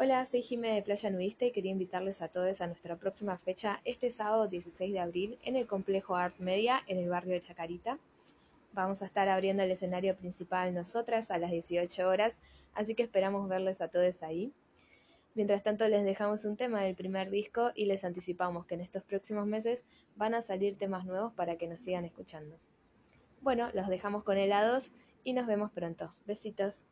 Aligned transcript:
Hola, 0.00 0.24
soy 0.24 0.42
Jime 0.42 0.74
de 0.74 0.82
Playa 0.82 1.10
Nudista 1.10 1.44
y 1.44 1.50
quería 1.50 1.72
invitarles 1.72 2.22
a 2.22 2.28
todos 2.28 2.60
a 2.60 2.68
nuestra 2.68 2.94
próxima 2.94 3.36
fecha 3.36 3.80
este 3.84 4.10
sábado 4.10 4.46
16 4.46 4.92
de 4.92 5.00
abril 5.00 5.38
en 5.42 5.56
el 5.56 5.66
complejo 5.66 6.14
Art 6.14 6.38
Media 6.38 6.84
en 6.86 6.98
el 6.98 7.08
barrio 7.08 7.32
de 7.32 7.40
Chacarita. 7.40 7.98
Vamos 8.74 9.02
a 9.02 9.06
estar 9.06 9.28
abriendo 9.28 9.64
el 9.64 9.72
escenario 9.72 10.14
principal 10.14 10.72
nosotras 10.72 11.28
a 11.32 11.38
las 11.38 11.50
18 11.50 12.08
horas, 12.08 12.38
así 12.74 12.94
que 12.94 13.02
esperamos 13.02 13.48
verles 13.48 13.80
a 13.80 13.88
todos 13.88 14.22
ahí. 14.22 14.52
Mientras 15.34 15.64
tanto 15.64 15.88
les 15.88 16.04
dejamos 16.04 16.44
un 16.44 16.56
tema 16.56 16.80
del 16.84 16.94
primer 16.94 17.28
disco 17.28 17.72
y 17.74 17.86
les 17.86 18.04
anticipamos 18.04 18.66
que 18.66 18.76
en 18.76 18.82
estos 18.82 19.02
próximos 19.02 19.48
meses 19.48 19.82
van 20.14 20.32
a 20.34 20.42
salir 20.42 20.78
temas 20.78 21.06
nuevos 21.06 21.32
para 21.32 21.56
que 21.56 21.66
nos 21.66 21.80
sigan 21.80 22.04
escuchando. 22.04 22.56
Bueno, 23.40 23.68
los 23.74 23.88
dejamos 23.88 24.22
con 24.22 24.38
helados 24.38 24.92
y 25.24 25.32
nos 25.32 25.48
vemos 25.48 25.72
pronto. 25.72 26.14
Besitos. 26.24 26.84